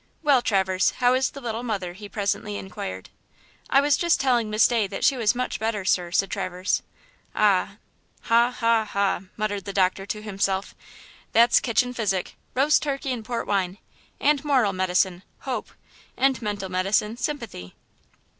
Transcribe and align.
"Well, 0.23 0.41
Traverse, 0.41 0.93
how 0.97 1.13
is 1.13 1.29
the 1.29 1.39
little 1.41 1.61
mother?" 1.61 1.93
he 1.93 2.09
presently 2.09 2.57
inquired. 2.57 3.09
"I 3.69 3.81
was 3.81 3.95
just 3.97 4.19
telling 4.19 4.49
Miss 4.49 4.67
Day 4.67 4.87
that 4.87 5.03
she 5.03 5.15
was 5.15 5.35
much 5.35 5.59
better, 5.59 5.85
sir," 5.85 6.09
said 6.09 6.31
Traverse. 6.31 6.81
"Ah, 7.35 7.75
ha, 8.21 8.49
ha, 8.49 8.83
ha!" 8.83 9.21
muttered 9.37 9.65
the 9.65 9.73
doctor 9.73 10.07
to 10.07 10.23
himself; 10.23 10.73
"that's 11.33 11.59
kitchen 11.59 11.93
physic–roast 11.93 12.81
turkey 12.81 13.13
and 13.13 13.23
port 13.23 13.45
wine–and 13.45 14.43
moral 14.43 14.73
medicine, 14.73 15.21
hope–and 15.41 16.41
mental 16.41 16.69
medicine, 16.69 17.15
sympathy." 17.15 17.75